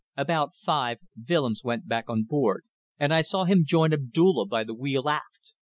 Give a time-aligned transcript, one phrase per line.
[0.17, 0.97] About five,
[1.29, 2.63] Willems went back on board,
[2.99, 5.53] and I saw him join Abdulla by the wheel aft.